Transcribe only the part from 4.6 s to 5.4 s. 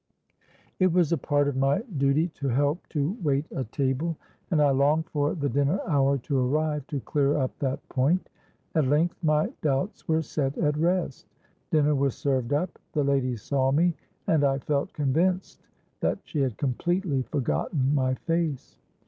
longed for